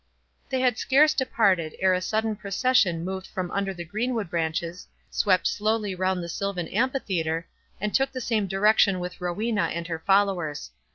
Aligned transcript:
They 0.49 0.61
had 0.61 0.79
scarce 0.79 1.13
departed, 1.13 1.75
ere 1.77 1.93
a 1.93 2.01
sudden 2.01 2.35
procession 2.35 3.05
moved 3.05 3.27
from 3.27 3.51
under 3.51 3.71
the 3.71 3.85
greenwood 3.85 4.31
branches, 4.31 4.87
swept 5.11 5.45
slowly 5.45 5.93
round 5.93 6.23
the 6.23 6.27
silvan 6.27 6.67
amphitheatre, 6.69 7.47
and 7.79 7.93
took 7.93 8.11
the 8.11 8.19
same 8.19 8.47
direction 8.47 8.99
with 8.99 9.21
Rowena 9.21 9.65
and 9.71 9.85
her 9.85 9.99
followers. 9.99 10.71